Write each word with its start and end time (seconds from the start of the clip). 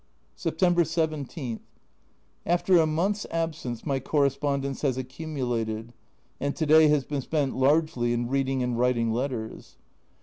September 0.35 0.83
17. 0.83 1.59
After 2.47 2.77
a 2.77 2.87
month's 2.87 3.27
absence 3.29 3.85
my 3.85 3.99
corre 3.99 4.29
spondence 4.31 4.81
has 4.81 4.97
accumulated, 4.97 5.93
and 6.39 6.55
to 6.55 6.65
day 6.65 6.87
has 6.87 7.03
been 7.03 7.21
spent 7.21 7.55
largely 7.55 8.11
in 8.11 8.27
reading 8.27 8.63
and 8.63 8.79
writing 8.79 9.11
letters. 9.13 9.77